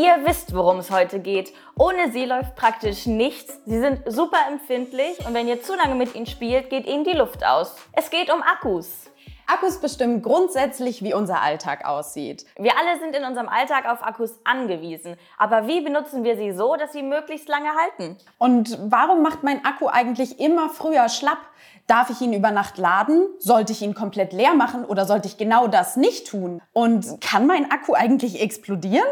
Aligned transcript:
Ihr 0.00 0.24
wisst, 0.24 0.54
worum 0.54 0.78
es 0.78 0.90
heute 0.90 1.20
geht. 1.20 1.52
Ohne 1.76 2.10
sie 2.10 2.24
läuft 2.24 2.56
praktisch 2.56 3.04
nichts. 3.04 3.60
Sie 3.66 3.78
sind 3.78 4.00
super 4.06 4.38
empfindlich 4.50 5.18
und 5.26 5.34
wenn 5.34 5.46
ihr 5.46 5.62
zu 5.62 5.74
lange 5.74 5.94
mit 5.94 6.14
ihnen 6.14 6.24
spielt, 6.24 6.70
geht 6.70 6.86
ihnen 6.86 7.04
die 7.04 7.12
Luft 7.12 7.44
aus. 7.44 7.76
Es 7.92 8.08
geht 8.08 8.32
um 8.32 8.40
Akkus. 8.40 9.10
Akkus 9.46 9.78
bestimmen 9.78 10.22
grundsätzlich, 10.22 11.02
wie 11.02 11.12
unser 11.12 11.42
Alltag 11.42 11.84
aussieht. 11.84 12.46
Wir 12.56 12.78
alle 12.78 12.98
sind 12.98 13.14
in 13.14 13.24
unserem 13.24 13.50
Alltag 13.50 13.86
auf 13.90 14.02
Akkus 14.02 14.40
angewiesen. 14.42 15.16
Aber 15.36 15.66
wie 15.66 15.82
benutzen 15.82 16.24
wir 16.24 16.38
sie 16.38 16.52
so, 16.52 16.76
dass 16.76 16.94
sie 16.94 17.02
möglichst 17.02 17.50
lange 17.50 17.68
halten? 17.68 18.16
Und 18.38 18.78
warum 18.80 19.20
macht 19.20 19.42
mein 19.42 19.62
Akku 19.66 19.88
eigentlich 19.88 20.40
immer 20.40 20.70
früher 20.70 21.10
schlapp? 21.10 21.40
Darf 21.88 22.08
ich 22.08 22.22
ihn 22.22 22.32
über 22.32 22.52
Nacht 22.52 22.78
laden? 22.78 23.26
Sollte 23.38 23.74
ich 23.74 23.82
ihn 23.82 23.94
komplett 23.94 24.32
leer 24.32 24.54
machen 24.54 24.86
oder 24.86 25.04
sollte 25.04 25.28
ich 25.28 25.36
genau 25.36 25.66
das 25.66 25.96
nicht 25.96 26.28
tun? 26.28 26.62
Und 26.72 27.20
kann 27.20 27.46
mein 27.46 27.70
Akku 27.70 27.92
eigentlich 27.92 28.40
explodieren? 28.40 29.04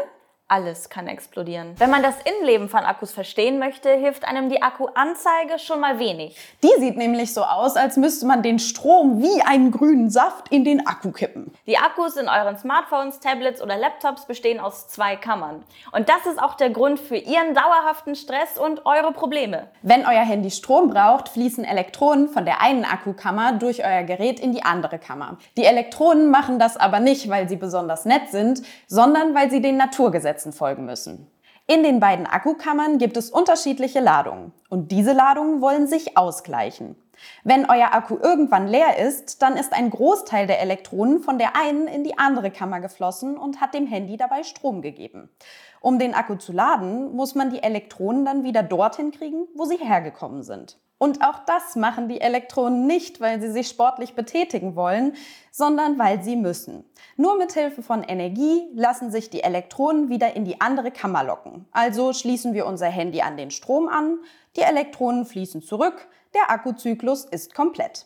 Alles 0.51 0.89
kann 0.89 1.07
explodieren. 1.07 1.75
Wenn 1.77 1.91
man 1.91 2.01
das 2.01 2.15
Innenleben 2.25 2.69
von 2.69 2.79
Akkus 2.79 3.11
verstehen 3.11 3.59
möchte, 3.59 3.91
hilft 3.91 4.27
einem 4.27 4.49
die 4.49 4.63
Akkuanzeige 4.63 5.59
schon 5.59 5.79
mal 5.79 5.99
wenig. 5.99 6.35
Die 6.63 6.79
sieht 6.79 6.97
nämlich 6.97 7.35
so 7.35 7.43
aus, 7.43 7.75
als 7.75 7.97
müsste 7.97 8.25
man 8.25 8.41
den 8.41 8.57
Strom 8.57 9.21
wie 9.21 9.43
einen 9.43 9.69
grünen 9.69 10.09
Saft 10.09 10.51
in 10.51 10.65
den 10.65 10.87
Akku 10.87 11.11
kippen. 11.11 11.48
Die 11.69 11.77
Akkus 11.77 12.15
in 12.15 12.27
euren 12.27 12.57
Smartphones, 12.57 13.19
Tablets 13.19 13.61
oder 13.61 13.77
Laptops 13.77 14.25
bestehen 14.25 14.59
aus 14.59 14.87
zwei 14.87 15.15
Kammern. 15.15 15.63
Und 15.91 16.09
das 16.09 16.25
ist 16.25 16.41
auch 16.41 16.55
der 16.55 16.71
Grund 16.71 16.99
für 16.99 17.15
ihren 17.15 17.53
dauerhaften 17.53 18.15
Stress 18.15 18.57
und 18.57 18.87
eure 18.87 19.13
Probleme. 19.13 19.67
Wenn 19.83 20.03
euer 20.03 20.25
Handy 20.25 20.49
Strom 20.49 20.89
braucht, 20.89 21.29
fließen 21.29 21.63
Elektronen 21.63 22.27
von 22.27 22.45
der 22.45 22.61
einen 22.61 22.85
Akkukammer 22.85 23.53
durch 23.53 23.85
euer 23.85 24.01
Gerät 24.01 24.39
in 24.39 24.51
die 24.51 24.63
andere 24.63 24.97
Kammer. 24.97 25.37
Die 25.57 25.65
Elektronen 25.65 26.31
machen 26.31 26.57
das 26.57 26.75
aber 26.75 26.99
nicht, 26.99 27.29
weil 27.29 27.47
sie 27.47 27.57
besonders 27.57 28.03
nett 28.03 28.29
sind, 28.31 28.63
sondern 28.87 29.35
weil 29.35 29.51
sie 29.51 29.61
den 29.61 29.77
Naturgesetzen 29.77 30.39
Gesetzen 30.39 30.53
folgen 30.53 30.85
müssen. 30.85 31.27
In 31.69 31.83
den 31.83 31.99
beiden 31.99 32.25
Akkukammern 32.25 32.97
gibt 32.97 33.15
es 33.15 33.29
unterschiedliche 33.29 33.99
Ladungen 33.99 34.53
und 34.69 34.91
diese 34.91 35.13
Ladungen 35.13 35.61
wollen 35.61 35.85
sich 35.85 36.17
ausgleichen. 36.17 36.95
Wenn 37.43 37.69
euer 37.69 37.93
Akku 37.93 38.17
irgendwann 38.19 38.67
leer 38.67 38.97
ist, 38.97 39.43
dann 39.43 39.55
ist 39.55 39.73
ein 39.73 39.91
Großteil 39.91 40.47
der 40.47 40.61
Elektronen 40.61 41.19
von 41.19 41.37
der 41.37 41.55
einen 41.55 41.87
in 41.87 42.03
die 42.03 42.17
andere 42.17 42.49
Kammer 42.49 42.79
geflossen 42.79 43.37
und 43.37 43.61
hat 43.61 43.75
dem 43.75 43.85
Handy 43.85 44.17
dabei 44.17 44.41
Strom 44.41 44.81
gegeben. 44.81 45.29
Um 45.81 45.99
den 45.99 46.13
Akku 46.13 46.35
zu 46.35 46.51
laden, 46.51 47.15
muss 47.15 47.35
man 47.35 47.49
die 47.49 47.63
Elektronen 47.63 48.25
dann 48.25 48.43
wieder 48.43 48.63
dorthin 48.63 49.11
kriegen, 49.11 49.47
wo 49.55 49.65
sie 49.65 49.77
hergekommen 49.77 50.43
sind. 50.43 50.77
Und 50.99 51.23
auch 51.23 51.39
das 51.45 51.77
machen 51.77 52.09
die 52.09 52.19
Elektronen 52.19 52.85
nicht, 52.85 53.21
weil 53.21 53.39
sie 53.39 53.49
sich 53.49 53.69
sportlich 53.69 54.15
betätigen 54.15 54.75
wollen, 54.75 55.15
sondern 55.49 55.97
weil 55.97 56.21
sie 56.21 56.35
müssen. 56.35 56.83
Nur 57.15 57.37
mit 57.37 57.53
Hilfe 57.53 57.81
von 57.81 58.03
Energie 58.03 58.67
lassen 58.73 59.09
sich 59.09 59.29
die 59.29 59.41
Elektronen 59.41 60.09
wieder 60.09 60.35
in 60.35 60.43
die 60.43 60.59
andere 60.59 60.91
Kammer 60.91 61.23
locken. 61.23 61.65
Also 61.71 62.11
schließen 62.11 62.53
wir 62.53 62.65
unser 62.65 62.87
Handy 62.87 63.21
an 63.21 63.37
den 63.37 63.49
Strom 63.49 63.87
an, 63.87 64.19
die 64.57 64.61
Elektronen 64.61 65.25
fließen 65.25 65.61
zurück, 65.61 66.09
der 66.33 66.51
Akkuzyklus 66.51 67.23
ist 67.23 67.55
komplett. 67.55 68.05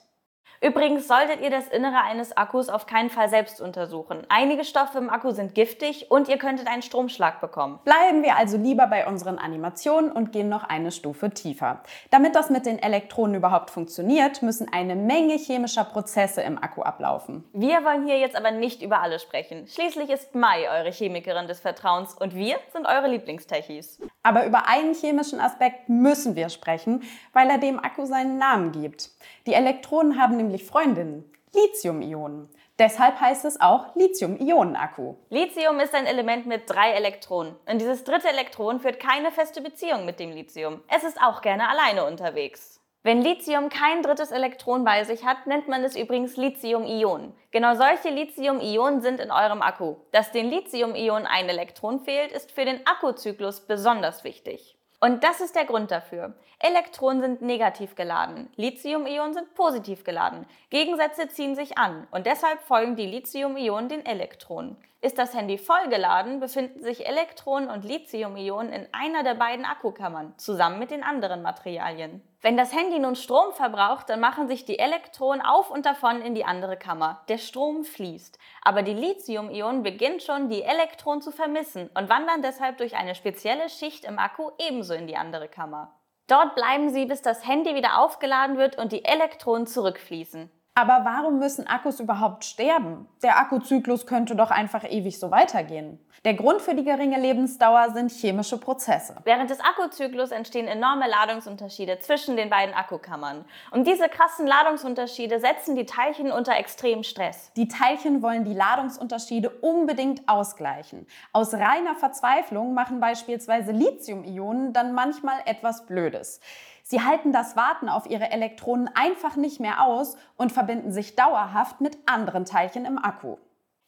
Übrigens 0.64 1.10
solltet 1.10 1.42
ihr 1.42 1.50
das 1.50 1.68
Innere 1.68 2.04
eines 2.04 2.38
Akkus 2.38 2.70
auf 2.70 2.86
keinen 2.86 3.10
Fall 3.10 3.28
selbst 3.28 3.60
untersuchen. 3.60 4.26
Einige 4.30 4.64
Stoffe 4.64 4.98
im 4.98 5.10
Akku 5.10 5.32
sind 5.32 5.56
giftig 5.56 6.10
und 6.10 6.30
ihr 6.30 6.38
könntet 6.38 6.68
einen 6.68 6.82
Stromschlag 6.82 7.42
bekommen. 7.42 7.80
Bleiben 7.84 8.24
wir 8.24 8.38
also 8.38 8.56
lieber 8.56 8.88
bei 8.88 9.06
unseren 9.06 9.40
Animationen 9.40 10.10
und 10.10 10.32
gehen 10.32 10.48
noch 10.48 10.64
eine 10.64 10.94
Stufe 10.94 11.32
tiefer. 11.32 11.84
Damit 12.12 12.38
das 12.38 12.50
mit 12.50 12.66
den 12.66 12.80
Elektronen 12.82 13.36
überhaupt 13.36 13.72
funktioniert, 13.72 14.42
müssen 14.42 14.72
eine 14.72 14.96
Menge 14.96 15.34
chemischer 15.34 15.84
Prozesse 15.84 16.42
im 16.42 16.58
Akku 16.58 16.82
ablaufen. 16.82 17.44
Wir 17.52 17.84
wollen 17.84 18.08
hier 18.08 18.20
jetzt 18.20 18.38
aber 18.38 18.52
nicht 18.52 18.82
über 18.82 19.02
alle 19.02 19.20
sprechen. 19.20 19.68
Schließlich 19.68 20.10
ist 20.10 20.34
Mai 20.34 20.70
eure 20.70 20.94
Chemikerin 20.94 21.48
des 21.48 21.60
Vertrauens 21.60 22.14
und 22.14 22.36
wir 22.36 22.56
sind 22.72 22.86
eure 22.86 23.10
Lieblingstechies. 23.10 24.00
Aber 24.26 24.46
über 24.46 24.70
einen 24.70 24.94
chemischen 24.94 25.42
Aspekt 25.42 25.90
müssen 25.90 26.38
wir 26.38 26.48
sprechen, 26.48 27.04
weil 27.34 27.50
er 27.50 27.58
dem 27.58 27.84
Akku 27.84 28.06
seinen 28.06 28.38
Namen 28.38 28.72
gibt. 28.72 29.10
Die 29.46 29.54
Elektronen 29.54 30.18
haben 30.18 30.38
nämlich 30.38 30.53
Freundinnen, 30.62 31.32
Lithium-Ionen. 31.54 32.50
Deshalb 32.80 33.20
heißt 33.20 33.46
es 33.46 33.62
auch 33.62 33.96
Lithium-Ionen-Akku. 33.96 35.16
Lithium 35.30 35.80
ist 35.80 35.94
ein 35.94 36.06
Element 36.08 36.48
mit 36.48 36.70
drei 36.70 36.92
Elektronen. 36.92 37.56
Und 37.68 37.80
dieses 37.80 38.04
dritte 38.04 38.30
Elektron 38.30 38.80
führt 38.80 39.00
keine 39.00 39.32
feste 39.32 39.62
Beziehung 39.62 40.06
mit 40.06 40.20
dem 40.20 40.32
Lithium. 40.32 40.82
Es 40.88 41.04
ist 41.04 41.22
auch 41.22 41.42
gerne 41.42 41.70
alleine 41.70 42.06
unterwegs. 42.06 42.80
Wenn 43.06 43.22
Lithium 43.22 43.68
kein 43.68 44.02
drittes 44.02 44.32
Elektron 44.32 44.86
bei 44.86 45.04
sich 45.04 45.26
hat, 45.26 45.46
nennt 45.46 45.68
man 45.68 45.84
es 45.84 45.96
übrigens 45.96 46.38
Lithium-Ionen. 46.38 47.34
Genau 47.52 47.76
solche 47.76 48.10
Lithium-Ionen 48.10 49.02
sind 49.02 49.20
in 49.20 49.30
eurem 49.30 49.62
Akku. 49.62 49.98
Dass 50.12 50.32
den 50.32 50.50
Lithium-Ionen 50.50 51.28
ein 51.28 51.50
Elektron 51.50 52.00
fehlt, 52.00 52.32
ist 52.32 52.54
für 52.54 52.64
den 52.64 52.88
Akkuzyklus 52.88 53.68
besonders 53.68 54.24
wichtig. 54.24 54.78
Und 55.04 55.26
das 55.26 55.42
ist 55.42 55.54
der 55.58 55.66
Grund 55.66 55.92
dafür. 55.92 56.34
Elektronen 56.60 57.22
sind 57.22 57.42
negativ 57.42 57.94
geladen, 57.96 58.50
Lithium-Ionen 58.56 59.34
sind 59.34 59.54
positiv 59.54 60.06
geladen. 60.06 60.46
Gegensätze 60.70 61.28
ziehen 61.28 61.56
sich 61.56 61.78
an 61.78 62.08
und 62.12 62.26
deshalb 62.26 62.62
folgen 62.62 62.96
die 62.96 63.08
Lithium-Ionen 63.08 63.90
den 63.90 64.06
Elektronen. 64.06 64.78
Ist 65.02 65.18
das 65.18 65.34
Handy 65.34 65.58
vollgeladen, 65.58 66.40
befinden 66.40 66.82
sich 66.82 67.06
Elektronen 67.06 67.70
und 67.70 67.84
Lithium-Ionen 67.84 68.72
in 68.72 68.88
einer 68.94 69.24
der 69.24 69.34
beiden 69.34 69.66
Akkukammern, 69.66 70.36
zusammen 70.38 70.80
mit 70.80 70.90
den 70.90 71.04
anderen 71.04 71.42
Materialien. 71.42 72.22
Wenn 72.44 72.58
das 72.58 72.74
Handy 72.74 73.00
nun 73.00 73.16
Strom 73.16 73.54
verbraucht, 73.54 74.10
dann 74.10 74.20
machen 74.20 74.50
sich 74.50 74.66
die 74.66 74.78
Elektronen 74.78 75.42
auf 75.42 75.72
und 75.72 75.86
davon 75.86 76.22
in 76.22 76.36
die 76.36 76.44
andere 76.44 76.76
Kammer. 76.76 77.24
Der 77.30 77.38
Strom 77.38 77.86
fließt. 77.86 78.38
Aber 78.62 78.82
die 78.82 78.94
Lithium-Ionen 78.94 79.82
beginnen 79.82 80.20
schon, 80.20 80.50
die 80.50 80.62
Elektronen 80.62 81.22
zu 81.22 81.32
vermissen 81.32 81.90
und 81.98 82.10
wandern 82.10 82.42
deshalb 82.42 82.80
durch 82.80 82.98
eine 82.98 83.16
spezielle 83.16 83.70
Schicht 83.70 84.04
im 84.04 84.20
Akku 84.20 84.52
ebenso 84.60 84.94
in 84.94 85.08
die 85.08 85.16
andere 85.16 85.48
Kammer. 85.48 85.96
Dort 86.28 86.54
bleiben 86.56 86.90
sie, 86.90 87.06
bis 87.06 87.22
das 87.22 87.48
Handy 87.48 87.76
wieder 87.76 87.98
aufgeladen 88.00 88.58
wird 88.58 88.78
und 88.78 88.92
die 88.92 89.06
Elektronen 89.06 89.66
zurückfließen. 89.66 90.52
Aber 90.76 91.02
warum 91.04 91.38
müssen 91.38 91.68
Akkus 91.68 92.00
überhaupt 92.00 92.46
sterben? 92.46 93.08
Der 93.22 93.38
Akkuzyklus 93.38 94.08
könnte 94.08 94.36
doch 94.36 94.50
einfach 94.50 94.84
ewig 94.84 95.20
so 95.20 95.30
weitergehen. 95.30 96.00
Der 96.26 96.34
Grund 96.34 96.62
für 96.62 96.74
die 96.74 96.84
geringe 96.84 97.20
Lebensdauer 97.20 97.92
sind 97.92 98.10
chemische 98.10 98.58
Prozesse. 98.58 99.18
Während 99.24 99.52
des 99.52 99.60
Akkuzyklus 99.60 100.32
entstehen 100.32 100.68
enorme 100.68 101.08
Ladungsunterschiede 101.08 102.00
zwischen 102.00 102.38
den 102.38 102.50
beiden 102.50 102.74
Akkukammern. 102.74 103.46
Und 103.70 103.86
diese 103.86 104.10
krassen 104.10 104.48
Ladungsunterschiede 104.48 105.40
setzen 105.40 105.76
die 105.76 105.86
Teilchen 105.86 106.32
unter 106.32 106.56
extremen 106.58 107.04
Stress. 107.04 107.52
Die 107.56 107.68
Teilchen 107.68 108.24
wollen 108.24 108.44
die 108.44 108.56
Ladungsunterschiede 108.56 109.52
unbedingt 109.52 110.28
ausgleichen. 110.28 111.06
Aus 111.34 111.54
reiner 111.54 111.94
Verzweiflung 111.96 112.74
machen 112.74 113.00
beispielsweise 113.00 113.74
Lithium-Ionen 113.74 114.74
dann 114.74 114.94
manchmal 114.94 115.38
etwas 115.46 115.86
Blödes. 115.86 116.40
Sie 116.86 117.02
halten 117.02 117.32
das 117.32 117.56
Warten 117.56 117.88
auf 117.88 118.10
ihre 118.10 118.30
Elektronen 118.30 118.90
einfach 118.94 119.38
nicht 119.38 119.62
mehr 119.62 119.84
aus 119.84 120.18
und 120.36 120.52
verbinden 120.52 120.92
sich 120.92 121.16
dauerhaft 121.16 121.80
mit 121.80 121.98
anderen 122.06 122.44
Teilchen 122.44 122.86
im 122.86 122.98
Akku. 122.98 123.38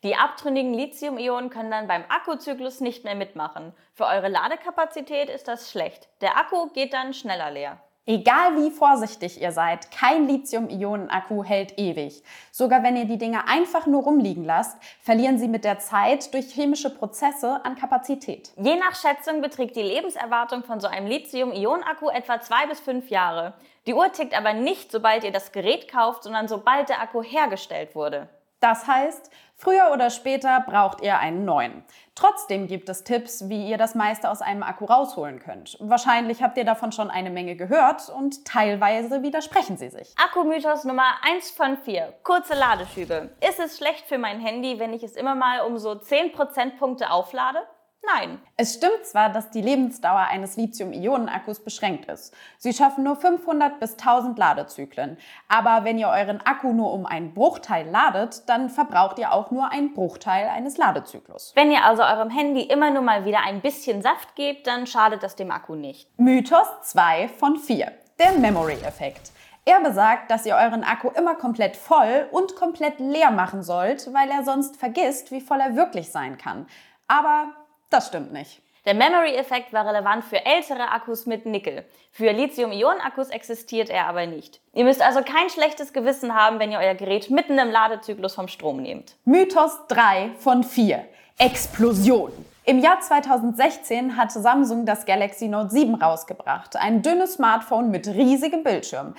Die 0.03 0.15
abtrünnigen 0.15 0.73
Lithium-Ionen 0.73 1.49
können 1.49 1.71
dann 1.71 1.87
beim 1.87 2.05
Akkuzyklus 2.07 2.79
nicht 2.79 3.03
mehr 3.03 3.15
mitmachen. 3.15 3.73
Für 3.93 4.05
eure 4.05 4.29
Ladekapazität 4.29 5.29
ist 5.29 5.47
das 5.47 5.71
schlecht. 5.71 6.07
Der 6.21 6.37
Akku 6.37 6.67
geht 6.67 6.93
dann 6.93 7.13
schneller 7.13 7.51
leer. 7.51 7.81
Egal 8.07 8.55
wie 8.57 8.69
vorsichtig 8.69 9.41
ihr 9.41 9.51
seid, 9.51 9.89
kein 9.89 10.27
Lithium-Ionen-Akku 10.27 11.43
hält 11.43 11.79
ewig. 11.79 12.21
Sogar 12.51 12.83
wenn 12.83 12.95
ihr 12.95 13.05
die 13.05 13.17
Dinge 13.17 13.47
einfach 13.47 13.87
nur 13.87 14.03
rumliegen 14.03 14.45
lasst, 14.45 14.77
verlieren 15.01 15.39
sie 15.39 15.47
mit 15.47 15.63
der 15.63 15.79
Zeit 15.79 16.31
durch 16.35 16.53
chemische 16.53 16.91
Prozesse 16.91 17.65
an 17.65 17.75
Kapazität. 17.75 18.51
Je 18.57 18.75
nach 18.75 18.93
Schätzung 18.93 19.41
beträgt 19.41 19.75
die 19.75 19.81
Lebenserwartung 19.81 20.63
von 20.63 20.79
so 20.79 20.85
einem 20.85 21.07
Lithium-Ionen-Akku 21.07 22.09
etwa 22.09 22.39
zwei 22.39 22.67
bis 22.67 22.79
fünf 22.79 23.09
Jahre. 23.09 23.55
Die 23.87 23.95
Uhr 23.95 24.11
tickt 24.11 24.37
aber 24.37 24.53
nicht, 24.53 24.91
sobald 24.91 25.23
ihr 25.23 25.31
das 25.31 25.51
Gerät 25.51 25.91
kauft, 25.91 26.21
sondern 26.21 26.47
sobald 26.47 26.89
der 26.89 27.01
Akku 27.01 27.23
hergestellt 27.23 27.95
wurde. 27.95 28.29
Das 28.65 28.87
heißt, 28.87 29.29
früher 29.55 29.91
oder 29.93 30.09
später 30.09 30.59
braucht 30.67 31.01
ihr 31.01 31.19
einen 31.19 31.45
neuen. 31.45 31.83
Trotzdem 32.15 32.65
gibt 32.65 32.89
es 32.89 33.03
Tipps, 33.03 33.47
wie 33.47 33.69
ihr 33.69 33.77
das 33.77 33.93
meiste 33.93 34.27
aus 34.27 34.41
einem 34.41 34.63
Akku 34.63 34.85
rausholen 34.85 35.37
könnt. 35.37 35.77
Wahrscheinlich 35.79 36.41
habt 36.41 36.57
ihr 36.57 36.65
davon 36.65 36.91
schon 36.91 37.11
eine 37.11 37.29
Menge 37.29 37.55
gehört 37.55 38.09
und 38.09 38.43
teilweise 38.43 39.21
widersprechen 39.21 39.77
sie 39.77 39.89
sich. 39.89 40.15
Akkumythos 40.17 40.83
Nummer 40.83 41.13
1 41.31 41.51
von 41.51 41.77
4. 41.77 42.11
Kurze 42.23 42.55
Ladeschübe. 42.55 43.29
Ist 43.47 43.59
es 43.59 43.77
schlecht 43.77 44.07
für 44.07 44.17
mein 44.17 44.39
Handy, 44.39 44.79
wenn 44.79 44.93
ich 44.93 45.03
es 45.03 45.15
immer 45.15 45.35
mal 45.35 45.59
um 45.61 45.77
so 45.77 45.93
10 45.93 46.31
Prozentpunkte 46.31 47.11
auflade? 47.11 47.59
Nein. 48.05 48.39
Es 48.57 48.75
stimmt 48.75 49.05
zwar, 49.05 49.29
dass 49.29 49.49
die 49.49 49.61
Lebensdauer 49.61 50.27
eines 50.29 50.57
Lithium-Ionen-Akkus 50.57 51.59
beschränkt 51.61 52.05
ist. 52.05 52.33
Sie 52.57 52.73
schaffen 52.73 53.03
nur 53.03 53.15
500 53.15 53.79
bis 53.79 53.93
1000 53.93 54.37
Ladezyklen. 54.37 55.17
Aber 55.47 55.83
wenn 55.83 55.97
ihr 55.97 56.09
euren 56.09 56.41
Akku 56.41 56.71
nur 56.71 56.93
um 56.93 57.05
einen 57.05 57.33
Bruchteil 57.33 57.89
ladet, 57.89 58.47
dann 58.47 58.69
verbraucht 58.69 59.17
ihr 59.19 59.31
auch 59.31 59.51
nur 59.51 59.71
einen 59.71 59.93
Bruchteil 59.93 60.47
eines 60.49 60.77
Ladezyklus. 60.77 61.53
Wenn 61.55 61.71
ihr 61.71 61.83
also 61.83 62.03
eurem 62.03 62.29
Handy 62.29 62.61
immer 62.61 62.91
nur 62.91 63.01
mal 63.01 63.25
wieder 63.25 63.39
ein 63.45 63.61
bisschen 63.61 64.01
Saft 64.01 64.35
gebt, 64.35 64.67
dann 64.67 64.87
schadet 64.87 65.23
das 65.23 65.35
dem 65.35 65.51
Akku 65.51 65.75
nicht. 65.75 66.07
Mythos 66.17 66.67
2 66.83 67.29
von 67.29 67.57
4. 67.57 67.91
Der 68.19 68.31
Memory-Effekt. 68.33 69.31
Er 69.67 69.81
besagt, 69.81 70.29
dass 70.29 70.45
ihr 70.45 70.55
euren 70.55 70.83
Akku 70.83 71.09
immer 71.09 71.33
komplett 71.33 71.75
voll 71.75 72.29
und 72.31 72.55
komplett 72.55 72.99
leer 72.99 73.31
machen 73.31 73.63
sollt, 73.63 74.13
weil 74.13 74.29
er 74.29 74.43
sonst 74.43 74.77
vergisst, 74.77 75.31
wie 75.31 75.41
voll 75.41 75.59
er 75.59 75.75
wirklich 75.75 76.11
sein 76.11 76.37
kann. 76.37 76.67
Aber 77.07 77.47
das 77.89 78.07
stimmt 78.07 78.33
nicht. 78.33 78.61
Der 78.85 78.93
Memory-Effekt 78.93 79.73
war 79.73 79.87
relevant 79.87 80.23
für 80.23 80.45
ältere 80.45 80.91
Akkus 80.91 81.25
mit 81.25 81.47
Nickel. 81.47 81.85
Für 82.11 82.31
Lithium-Ionen-Akkus 82.31 83.29
existiert 83.29 83.89
er 83.89 84.05
aber 84.05 84.27
nicht. 84.27 84.61
Ihr 84.73 84.83
müsst 84.83 85.01
also 85.01 85.21
kein 85.23 85.49
schlechtes 85.49 85.91
Gewissen 85.91 86.35
haben, 86.35 86.59
wenn 86.59 86.71
ihr 86.71 86.77
euer 86.77 86.93
Gerät 86.93 87.31
mitten 87.31 87.57
im 87.57 87.71
Ladezyklus 87.71 88.35
vom 88.35 88.47
Strom 88.47 88.83
nehmt. 88.83 89.15
Mythos 89.25 89.71
3 89.87 90.33
von 90.37 90.63
4. 90.63 91.03
Explosion. 91.39 92.31
Im 92.63 92.77
Jahr 92.77 92.99
2016 92.99 94.17
hat 94.17 94.31
Samsung 94.31 94.85
das 94.85 95.07
Galaxy 95.07 95.47
Note 95.47 95.71
7 95.71 95.95
rausgebracht. 95.95 96.75
Ein 96.75 97.01
dünnes 97.01 97.33
Smartphone 97.33 97.89
mit 97.89 98.07
riesigem 98.07 98.63
Bildschirm 98.63 99.15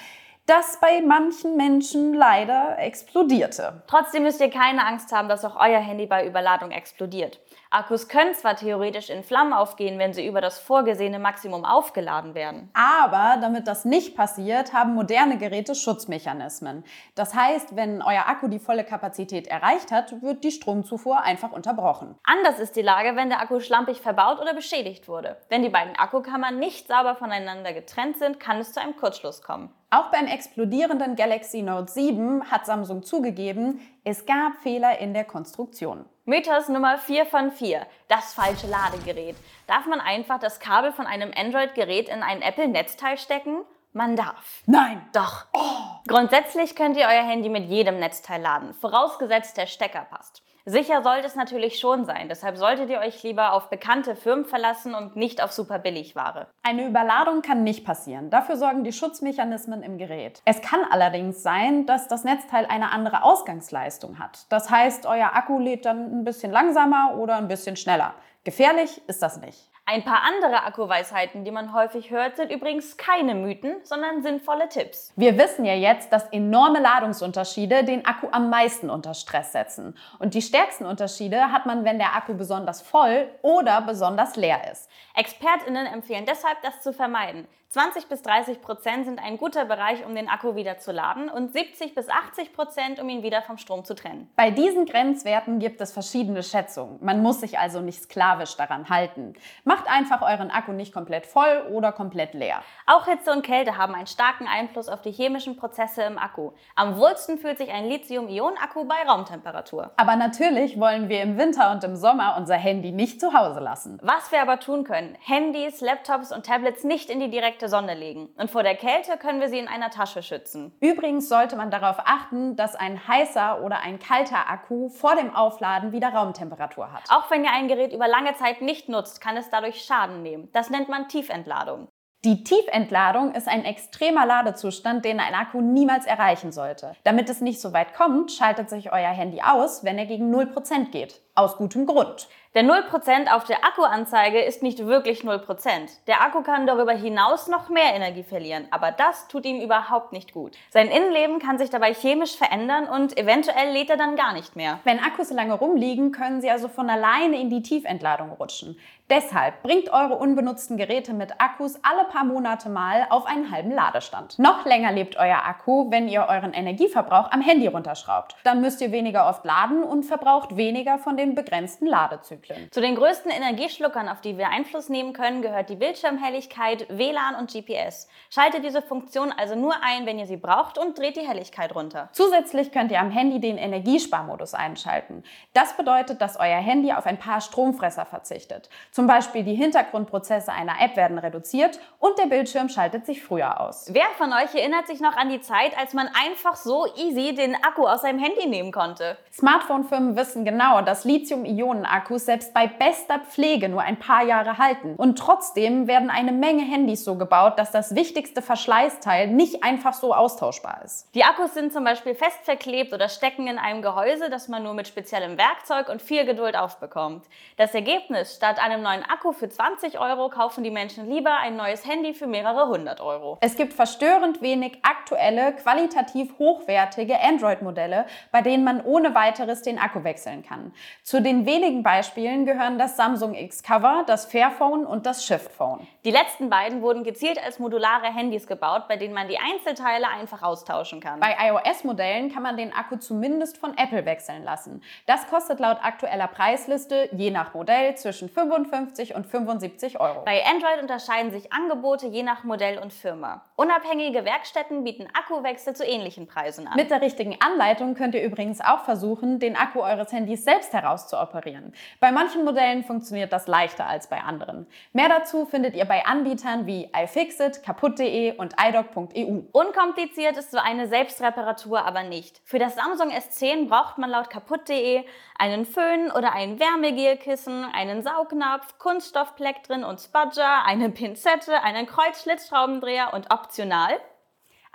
das 0.47 0.79
bei 0.81 1.01
manchen 1.03 1.57
Menschen 1.57 2.15
leider 2.15 2.79
explodierte. 2.79 3.83
Trotzdem 3.89 4.23
müsst 4.23 4.41
ihr 4.41 4.51
keine 4.51 4.87
Angst 4.87 5.11
haben, 5.13 5.29
dass 5.29 5.45
auch 5.45 5.57
euer 5.57 5.81
Handy 5.81 6.07
bei 6.07 6.25
Überladung 6.25 6.71
explodiert. 6.71 7.41
Akkus 7.77 8.09
können 8.09 8.33
zwar 8.33 8.57
theoretisch 8.57 9.11
in 9.11 9.23
Flammen 9.23 9.53
aufgehen, 9.53 9.99
wenn 9.99 10.15
sie 10.15 10.27
über 10.27 10.41
das 10.41 10.59
vorgesehene 10.59 11.19
Maximum 11.19 11.67
aufgeladen 11.67 12.35
werden. 12.35 12.71
Aber 12.73 13.39
damit 13.43 13.69
das 13.69 13.85
nicht 13.85 14.17
passiert, 14.17 14.73
haben 14.73 14.95
moderne 14.95 15.37
Geräte 15.37 15.75
Schutzmechanismen. 15.75 16.85
Das 17.17 17.35
heißt, 17.35 17.77
wenn 17.77 18.01
euer 18.01 18.29
Akku 18.29 18.49
die 18.49 18.61
volle 18.61 18.83
Kapazität 18.83 19.47
erreicht 19.47 19.93
hat, 19.93 20.23
wird 20.23 20.43
die 20.43 20.53
Stromzufuhr 20.53 21.21
einfach 21.21 21.53
unterbrochen. 21.53 22.15
Anders 22.25 22.59
ist 22.59 22.77
die 22.77 22.83
Lage, 22.83 23.15
wenn 23.15 23.29
der 23.29 23.43
Akku 23.43 23.61
schlampig 23.61 24.01
verbaut 24.01 24.41
oder 24.41 24.55
beschädigt 24.55 25.07
wurde. 25.07 25.37
Wenn 25.51 25.63
die 25.63 25.69
beiden 25.69 25.97
Akkukammern 25.97 26.59
nicht 26.59 26.89
sauber 26.89 27.15
voneinander 27.15 27.75
getrennt 27.75 28.17
sind, 28.17 28.41
kann 28.41 28.57
es 28.57 28.73
zu 28.73 28.81
einem 28.81 28.97
Kurzschluss 28.97 29.43
kommen. 29.43 29.69
Auch 29.91 30.11
beim 30.11 30.27
explodierenden 30.27 31.15
Galaxy 31.15 31.61
Note 31.61 31.93
7 31.93 32.51
hat 32.51 32.65
Samsung 32.65 33.03
zugegeben, 33.03 33.81
es 34.03 34.25
gab 34.25 34.57
Fehler 34.63 34.99
in 34.99 35.13
der 35.13 35.25
Konstruktion. 35.25 36.07
Mythos 36.29 36.69
Nummer 36.69 36.99
4 36.99 37.25
von 37.25 37.53
4. 37.53 37.87
Das 38.09 38.35
falsche 38.35 38.67
Ladegerät. 38.67 39.37
Darf 39.69 39.87
man 39.87 40.01
einfach 40.01 40.41
das 40.41 40.59
Kabel 40.59 40.91
von 40.91 41.07
einem 41.07 41.31
Android-Gerät 41.33 42.09
in 42.09 42.21
ein 42.25 42.43
Apple-Netzteil 42.43 43.17
stecken? 43.17 43.65
Man 43.93 44.17
darf. 44.17 44.63
Nein. 44.67 45.09
Doch. 45.13 45.45
Oh. 45.53 45.61
Grundsätzlich 46.09 46.75
könnt 46.75 46.97
ihr 46.97 47.07
euer 47.07 47.23
Handy 47.23 47.49
mit 47.49 47.67
jedem 47.71 48.01
Netzteil 48.01 48.43
laden, 48.43 48.75
vorausgesetzt 48.75 49.57
der 49.57 49.67
Stecker 49.69 50.05
passt. 50.11 50.43
Sicher 50.69 51.05
sollte 51.05 51.29
es 51.29 51.37
natürlich 51.37 51.79
schon 51.79 52.05
sein, 52.07 52.29
deshalb 52.29 52.57
solltet 52.57 52.91
ihr 52.91 52.99
euch 52.99 53.23
lieber 53.23 53.53
auf 53.53 53.71
bekannte 53.71 54.17
Firmen 54.17 54.45
verlassen 54.45 54.97
und 54.97 55.15
nicht 55.15 55.41
auf 55.41 55.53
super 55.53 55.79
Billigware. 55.79 56.49
Eine 56.65 56.89
Überladung 56.89 57.41
kann 57.41 57.63
nicht 57.63 57.85
passieren, 57.85 58.31
dafür 58.31 58.57
sorgen 58.57 58.83
die 58.83 58.93
Schutzmechanismen 58.93 59.85
im 59.85 59.97
Gerät. 59.97 60.43
Es 60.45 60.61
kann 60.63 60.81
allerdings 60.91 61.45
sein, 61.45 61.87
dass 61.87 62.09
das 62.09 62.25
Netzteil 62.25 62.67
eine 62.67 62.91
andere 62.91 63.23
Ausgangsleistung 63.23 64.19
hat. 64.19 64.47
Das 64.49 64.69
heißt, 64.69 65.07
euer 65.07 65.37
Akku 65.37 65.61
lädt 65.61 65.85
dann 65.85 66.19
ein 66.19 66.25
bisschen 66.25 66.51
langsamer 66.51 67.15
oder 67.17 67.37
ein 67.37 67.47
bisschen 67.47 67.77
schneller. 67.77 68.15
Gefährlich 68.43 69.01
ist 69.07 69.23
das 69.23 69.41
nicht. 69.41 69.71
Ein 69.89 70.03
paar 70.03 70.25
andere 70.25 70.65
Akkuweisheiten, 70.65 71.45
die 71.45 71.53
man 71.53 71.73
häufig 71.73 72.11
hört, 72.11 72.35
sind 72.35 72.51
übrigens 72.51 72.97
keine 72.97 73.37
Mythen, 73.37 73.77
sondern 73.85 74.21
sinnvolle 74.21 74.69
Tipps. 74.69 75.13
Wir 75.15 75.39
wissen 75.39 75.65
ja 75.65 75.75
jetzt, 75.75 76.13
dass 76.13 76.25
enorme 76.31 76.81
Ladungsunterschiede 76.81 77.85
den 77.85 78.05
Akku 78.05 78.27
am 78.33 78.51
meisten 78.51 78.91
unter 78.91 79.15
Stress 79.15 79.53
setzen. 79.53 79.97
Und 80.19 80.35
die 80.35 80.43
stärksten 80.43 80.87
Unterschiede 80.87 81.53
hat 81.53 81.67
man, 81.67 81.85
wenn 81.85 81.99
der 81.99 82.17
Akku 82.17 82.35
besonders 82.35 82.83
voll 82.83 83.29
oder 83.43 83.81
besonders 83.81 84.35
leer 84.35 84.73
ist. 84.73 84.91
ExpertInnen 85.15 85.87
empfehlen 85.87 86.25
deshalb, 86.27 86.61
das 86.63 86.81
zu 86.81 86.93
vermeiden. 86.93 87.47
20 87.69 88.09
bis 88.09 88.23
30 88.23 88.63
Prozent 88.63 89.05
sind 89.05 89.19
ein 89.19 89.37
guter 89.39 89.65
Bereich, 89.65 90.07
um 90.07 90.15
den 90.15 90.29
Akku 90.29 90.55
wieder 90.55 90.79
zu 90.79 90.93
laden 90.93 91.29
und 91.29 91.53
70 91.53 91.95
bis 91.95 92.09
80 92.09 92.53
Prozent, 92.53 93.01
um 93.01 93.09
ihn 93.09 93.23
wieder 93.23 93.43
vom 93.43 93.59
Strom 93.59 93.85
zu 93.85 93.95
trennen. 93.95 94.31
Bei 94.37 94.51
diesen 94.51 94.87
Grenzwerten 94.87 95.59
gibt 95.59 95.81
es 95.81 95.93
verschiedene 95.93 96.43
Schätzungen. 96.43 96.99
Man 97.03 97.23
muss 97.23 97.41
sich 97.41 97.59
also 97.59 97.81
nicht 97.81 98.03
sklavisch 98.03 98.57
daran 98.57 98.89
halten. 98.89 99.35
Macht 99.77 99.91
einfach 99.91 100.23
euren 100.23 100.51
Akku 100.51 100.73
nicht 100.73 100.95
komplett 100.95 101.27
voll 101.27 101.67
oder 101.71 101.93
komplett 101.93 102.33
leer. 102.33 102.63
Auch 102.87 103.05
Hitze 103.05 103.31
und 103.31 103.43
Kälte 103.43 103.77
haben 103.77 103.95
einen 103.95 104.07
starken 104.07 104.47
Einfluss 104.47 104.89
auf 104.89 105.03
die 105.03 105.13
chemischen 105.13 105.57
Prozesse 105.57 106.03
im 106.05 106.19
Akku. 106.19 106.53
Am 106.77 106.97
wohlsten 106.97 107.37
fühlt 107.37 107.59
sich 107.59 107.71
ein 107.71 107.87
Lithium-Ionen-Akku 107.87 108.87
bei 108.87 108.95
Raumtemperatur. 109.07 109.91
Aber 109.99 110.17
natürlich 110.17 110.81
wollen 110.81 111.11
wir 111.11 111.21
im 111.21 111.37
Winter 111.37 111.73
und 111.73 111.85
im 111.85 111.95
Sommer 111.95 112.37
unser 112.39 112.55
Handy 112.55 112.91
nicht 112.91 113.21
zu 113.21 113.35
Hause 113.35 113.61
lassen. 113.61 113.99
Was 114.03 114.33
wir 114.33 114.41
aber 114.41 114.61
tun 114.61 114.85
können, 114.85 115.15
Handys, 115.21 115.83
Laptops 115.83 116.33
und 116.33 116.47
Tablets 116.47 116.83
nicht 116.83 117.11
in 117.11 117.21
die 117.21 117.29
direkte 117.29 117.69
Sonne 117.69 117.93
legen. 117.93 118.31
Und 118.39 118.51
vor 118.51 118.63
der 118.63 118.77
Kälte 118.77 119.19
können 119.19 119.43
wir 119.43 119.51
sie 119.51 119.59
in 119.59 119.69
einer 119.69 119.91
Tasche 119.91 120.23
schützen. 120.23 120.73
Übrigens 120.81 121.29
sollte 121.29 121.57
man 121.57 121.71
darauf 121.71 121.99
achten, 121.99 122.57
dass 122.57 122.77
ein 122.77 123.07
heißer 123.07 123.63
oder 123.63 123.81
ein 123.81 123.99
kalter 123.99 124.49
Akku 124.49 124.89
vor 124.89 125.17
dem 125.17 125.37
Aufladen 125.37 125.93
wieder 125.93 126.15
Raumtemperatur 126.15 126.95
hat. 126.95 127.03
Auch 127.11 127.31
wenn 127.31 127.45
ihr 127.45 127.53
ein 127.53 127.69
Gerät 127.69 127.93
über 127.93 128.09
lange 128.09 128.33
Zeit 128.37 128.63
nicht 128.63 128.89
nutzt, 128.89 129.21
kann 129.21 129.37
es 129.37 129.51
dadurch 129.51 129.66
Schaden 129.73 130.23
nehmen. 130.23 130.49
Das 130.53 130.71
nennt 130.71 130.89
man 130.89 131.09
Tiefentladung. 131.09 131.89
Die 132.25 132.43
Tiefentladung 132.43 133.35
ist 133.35 133.47
ein 133.47 133.65
extremer 133.65 134.27
Ladezustand, 134.27 135.05
den 135.05 135.21
ein 135.21 135.35
Akku 135.35 135.61
niemals 135.61 136.07
erreichen 136.07 136.51
sollte. 136.51 136.97
Damit 137.05 137.29
es 137.29 137.41
nicht 137.41 137.61
so 137.61 137.73
weit 137.73 137.95
kommt, 137.95 138.33
schaltet 138.33 138.69
sich 138.69 138.93
euer 138.93 139.11
Handy 139.11 139.43
aus, 139.43 139.85
wenn 139.85 139.99
er 139.99 140.07
gegen 140.07 140.35
0% 140.35 140.91
geht. 140.91 141.21
Aus 141.39 141.59
gutem 141.59 141.85
Grund. 141.85 142.29
Der 142.55 142.65
0% 142.65 143.31
auf 143.31 143.45
der 143.45 143.63
Akkuanzeige 143.63 144.41
ist 144.41 144.63
nicht 144.63 144.79
wirklich 144.87 145.21
0%. 145.21 145.69
Der 146.07 146.23
Akku 146.23 146.41
kann 146.41 146.67
darüber 146.67 146.93
hinaus 146.93 147.49
noch 147.49 147.69
mehr 147.69 147.95
Energie 147.95 148.23
verlieren, 148.23 148.67
aber 148.71 148.91
das 148.93 149.29
tut 149.29 149.45
ihm 149.45 149.61
überhaupt 149.61 150.13
nicht 150.13 150.33
gut. 150.33 150.57
Sein 150.71 150.89
Innenleben 150.89 151.39
kann 151.39 151.59
sich 151.59 151.69
dabei 151.69 151.93
chemisch 151.93 152.35
verändern 152.35 152.89
und 152.89 153.19
eventuell 153.19 153.75
lädt 153.75 153.91
er 153.91 153.99
dann 153.99 154.17
gar 154.17 154.33
nicht 154.33 154.57
mehr. 154.57 154.81
Wenn 154.85 155.01
Akkus 155.01 155.31
lange 155.31 155.53
rumliegen, 155.53 156.13
können 156.13 156.41
sie 156.41 156.49
also 156.49 156.69
von 156.69 156.89
alleine 156.89 157.39
in 157.39 157.51
die 157.51 157.61
Tiefentladung 157.61 158.33
rutschen. 158.33 158.79
Deshalb 159.11 159.63
bringt 159.63 159.91
eure 159.91 160.17
unbenutzten 160.17 160.77
Geräte 160.77 161.13
mit 161.13 161.41
Akkus 161.41 161.79
alle 161.85 162.05
paar 162.05 162.25
Monate 162.25 162.69
mal 162.69 163.07
auf 163.11 163.27
einen 163.27 163.53
halben 163.53 163.71
Ladestand. 163.71 164.37
Noch 164.39 164.65
länger 164.65 164.91
lebt 164.91 165.17
euer 165.17 165.45
Akku, 165.45 165.93
wenn 165.93 166.09
ihr 166.09 166.27
euren 166.29 166.53
Energieverbrauch 166.53 167.31
am 167.31 167.41
Handy 167.41 167.69
runterschraubt. 167.69 168.35
Dann 168.43 168.63
müsst 168.63 168.81
ihr 168.81 168.91
weniger 168.91 169.29
oft 169.29 169.45
laden 169.45 169.85
und 169.85 170.05
verbraucht 170.05 170.57
weniger 170.57 170.99
von 170.99 171.17
den 171.17 171.26
begrenzten 171.35 171.87
Ladezyklen. 171.87 172.69
Zu 172.71 172.81
den 172.81 172.95
größten 172.95 173.31
Energieschluckern, 173.31 174.09
auf 174.09 174.21
die 174.21 174.39
wir 174.39 174.49
Einfluss 174.49 174.89
nehmen 174.89 175.13
können, 175.13 175.43
gehört 175.43 175.71
die 175.71 175.77
Bildschirmhelligkeit, 175.77 176.87
WLAN 176.89 177.35
und 177.35 177.53
GPS. 177.53 178.09
Schaltet 178.31 178.65
diese 178.65 178.83
Funktion 178.83 179.33
also 179.33 179.55
nur 179.55 179.75
ein, 179.83 180.07
wenn 180.07 180.19
ihr 180.19 180.27
sie 180.27 180.37
braucht 180.37 180.79
und 180.79 180.99
dreht 180.99 181.17
die 181.17 181.27
Helligkeit 181.27 181.75
runter. 181.75 182.09
Zusätzlich 182.13 182.73
könnt 182.73 182.91
ihr 182.91 183.01
am 183.01 183.11
Handy 183.11 183.41
den 183.41 183.59
Energiesparmodus 183.59 184.55
einschalten. 184.55 185.25
Das 185.53 185.77
bedeutet, 185.77 186.21
dass 186.21 186.39
euer 186.39 186.59
Handy 186.59 186.93
auf 186.93 187.07
ein 187.07 187.19
paar 187.19 187.41
Stromfresser 187.41 188.07
verzichtet. 188.07 188.69
Zum 188.93 189.07
Beispiel 189.07 189.43
die 189.45 189.55
Hintergrundprozesse 189.55 190.53
einer 190.53 190.81
App 190.81 190.97
werden 190.97 191.19
reduziert 191.19 191.81
und 191.99 192.19
der 192.19 192.27
Bildschirm 192.27 192.69
schaltet 192.69 193.07
sich 193.07 193.23
früher 193.23 193.61
aus. 193.61 193.89
Wer 193.93 194.07
von 194.19 194.33
euch 194.33 194.55
erinnert 194.55 194.87
sich 194.87 195.01
noch 195.01 195.17
an 195.17 195.29
die 195.29 195.41
Zeit, 195.41 195.77
als 195.79 195.95
man 195.95 196.09
einfach 196.09 196.57
so 196.57 196.87
easy 196.97 197.35
den 197.35 197.55
Akku 197.57 197.87
aus 197.87 198.03
seinem 198.03 198.19
Handy 198.19 198.47
nehmen 198.47 198.73
konnte? 198.73 199.17
Smartphone-Firmen 199.33 200.17
wissen 200.17 200.45
genau, 200.45 200.83
dass 200.83 201.05
Lithium-Ionen-Akkus 201.17 202.27
selbst 202.27 202.53
bei 202.53 202.67
bester 202.67 203.21
Pflege 203.21 203.69
nur 203.69 203.81
ein 203.81 203.99
paar 203.99 204.23
Jahre 204.23 204.59
halten. 204.59 204.95
Und 204.97 205.19
trotzdem 205.19 205.87
werden 205.87 206.11
eine 206.11 206.33
Menge 206.33 206.63
Handys 206.63 207.05
so 207.05 207.17
gebaut, 207.17 207.59
dass 207.59 207.71
das 207.71 207.95
wichtigste 207.95 208.43
Verschleißteil 208.43 209.29
nicht 209.29 209.65
einfach 209.65 209.95
so 209.95 210.15
austauschbar 210.15 210.83
ist. 210.85 211.09
Die 211.15 211.25
Akkus 211.25 211.55
sind 211.55 211.73
zum 211.73 211.85
Beispiel 211.85 212.15
fest 212.15 212.39
verklebt 212.43 212.93
oder 212.93 213.09
stecken 213.09 213.47
in 213.47 213.59
einem 213.59 213.81
Gehäuse, 213.81 214.29
das 214.29 214.49
man 214.49 214.63
nur 214.63 214.75
mit 214.75 214.89
speziellem 214.89 215.39
Werkzeug 215.39 215.89
und 215.89 216.03
viel 216.03 216.27
Geduld 216.27 216.57
aufbekommt. 216.57 217.25
Das 217.57 217.75
Ergebnis, 217.75 218.37
statt 218.37 218.63
einem 218.63 218.83
neuen 218.83 219.03
Akku 219.03 219.33
für 219.33 219.49
20 219.49 219.99
Euro 219.99 220.29
kaufen 220.29 220.65
die 220.65 220.71
Menschen 220.71 221.09
lieber 221.09 221.37
ein 221.39 221.57
neues 221.57 221.87
Handy 221.87 222.13
für 222.13 222.27
mehrere 222.27 222.69
hundert 222.69 223.01
Euro. 223.01 223.39
Es 223.41 223.57
gibt 223.57 223.73
verstörend 223.73 224.43
wenig 224.43 224.81
aktuelle, 224.83 225.55
qualitativ 225.55 226.39
hochwertige 226.39 227.19
Android-Modelle, 227.21 228.07
bei 228.33 228.43
denen 228.43 228.65
man 228.65 228.85
ohne 228.85 229.15
weiteres 229.15 229.63
den 229.63 229.79
Akku 229.79 230.05
wechseln 230.05 230.45
kann. 230.45 230.73
Zu 231.07 231.23
den 231.23 231.47
wenigen 231.47 231.85
Beispielen 231.85 232.47
gehören 232.47 232.79
das 232.79 232.97
Samsung 232.97 233.37
X-Cover, 233.37 234.03
das 234.09 234.27
Fairphone 234.27 234.85
und 234.85 235.07
das 235.07 235.25
Shift 235.25 235.53
Phone. 235.53 235.87
Die 236.07 236.13
letzten 236.13 236.49
beiden 236.49 236.81
wurden 236.81 237.05
gezielt 237.05 237.43
als 237.45 237.59
modulare 237.59 238.07
Handys 238.07 238.47
gebaut, 238.47 238.89
bei 238.89 238.97
denen 238.97 239.13
man 239.13 239.29
die 239.29 239.39
Einzelteile 239.39 240.09
einfach 240.09 240.43
austauschen 240.43 241.01
kann. 241.01 241.21
Bei 241.21 241.37
iOS-Modellen 241.39 242.33
kann 242.33 242.43
man 242.43 242.57
den 242.57 242.73
Akku 242.73 242.97
zumindest 242.97 243.59
von 243.59 243.77
Apple 243.77 244.07
wechseln 244.07 244.45
lassen. 244.45 244.83
Das 245.07 245.27
kostet 245.27 245.61
laut 245.61 245.79
aktueller 245.83 246.29
Preisliste 246.29 247.09
je 247.13 247.31
nach 247.31 247.53
Modell 247.53 247.95
zwischen 247.97 248.29
55 248.29 248.77
55 248.77 249.15
und 249.15 249.27
75 249.27 250.01
Euro. 250.01 250.23
Bei 250.25 250.43
Android 250.45 250.81
unterscheiden 250.81 251.31
sich 251.31 251.53
Angebote 251.53 252.07
je 252.07 252.23
nach 252.23 252.45
Modell 252.45 252.79
und 252.79 252.93
Firma. 252.93 253.43
Unabhängige 253.57 254.25
Werkstätten 254.25 254.85
bieten 254.85 255.09
Akkuwechsel 255.13 255.75
zu 255.75 255.85
ähnlichen 255.85 256.27
Preisen 256.27 256.67
an. 256.67 256.77
Mit 256.77 256.91
der 256.91 257.01
richtigen 257.01 257.37
Anleitung 257.41 257.95
könnt 257.95 258.15
ihr 258.15 258.23
übrigens 258.23 258.61
auch 258.61 258.85
versuchen, 258.85 259.39
den 259.39 259.57
Akku 259.57 259.81
eures 259.83 260.13
Handys 260.13 260.45
selbst 260.45 260.73
herauszufinden 260.73 260.97
auszuoperieren. 260.97 261.73
Bei 262.01 262.11
manchen 262.11 262.45
Modellen 262.45 262.85
funktioniert 262.85 263.33
das 263.33 263.47
leichter 263.47 263.87
als 263.87 264.09
bei 264.09 264.21
anderen. 264.21 264.67
Mehr 264.93 265.09
dazu 265.09 265.45
findet 265.45 265.75
ihr 265.75 265.85
bei 265.85 265.96
Anbietern 266.05 266.67
wie 266.67 266.91
iFixit, 266.95 267.63
kaputt.de 267.63 268.37
und 268.37 268.55
iDoc.eu. 268.61 269.43
Unkompliziert 269.53 270.37
ist 270.37 270.51
so 270.51 270.59
eine 270.59 270.89
Selbstreparatur 270.89 271.85
aber 271.85 272.03
nicht. 272.03 272.41
Für 272.45 272.59
das 272.59 272.75
Samsung 272.75 273.11
S10 273.11 273.69
braucht 273.69 273.99
man 273.99 274.11
laut 274.11 274.31
kaputt.de 274.31 275.05
einen 275.39 275.65
Föhn 275.65 276.11
oder 276.11 276.33
ein 276.33 276.59
Wärmegelkissen, 276.59 277.65
einen 277.65 278.03
Saugnapf, 278.03 278.79
Kunststoffplektren 278.79 279.85
und 279.85 280.01
Spudger, 280.01 280.65
eine 280.65 280.91
Pinzette, 280.91 281.63
einen 281.63 281.87
Kreuzschlitzschraubendreher 281.87 283.15
und 283.15 283.33
optional 283.33 284.01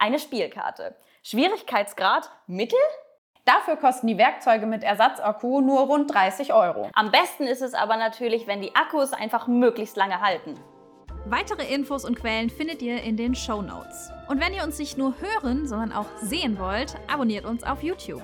eine 0.02 0.20
Spielkarte. 0.20 0.96
Schwierigkeitsgrad 1.24 2.30
Mittel? 2.48 2.80
Dafür 3.46 3.76
kosten 3.76 4.08
die 4.08 4.18
Werkzeuge 4.18 4.66
mit 4.66 4.84
Ersatzakku 4.84 5.62
nur 5.62 5.82
rund 5.82 6.14
30 6.14 6.54
Euro. 6.54 6.90
Am 6.94 7.12
besten 7.12 7.48
ist 7.48 7.62
es 7.62 7.74
aber 7.74 7.98
natürlich, 7.98 8.48
wenn 8.48 8.62
die 8.62 8.76
Akkus 8.76 9.14
einfach 9.14 9.48
möglichst 9.48 9.98
lange 9.98 10.22
halten. 10.22 10.60
Weitere 11.26 11.72
Infos 11.72 12.04
und 12.04 12.16
Quellen 12.16 12.50
findet 12.50 12.82
ihr 12.82 13.04
in 13.04 13.16
den 13.16 13.36
Show 13.36 13.62
Notes. 13.62 14.10
Und 14.28 14.42
wenn 14.42 14.54
ihr 14.54 14.64
uns 14.64 14.80
nicht 14.80 14.98
nur 14.98 15.14
hören, 15.22 15.68
sondern 15.68 15.92
auch 15.92 16.08
sehen 16.20 16.58
wollt, 16.58 16.96
abonniert 17.08 17.46
uns 17.46 17.64
auf 17.64 17.84
YouTube. 17.84 18.24